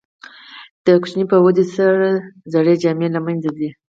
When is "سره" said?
1.75-2.09